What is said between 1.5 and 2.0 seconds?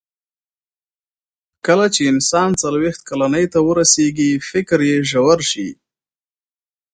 کله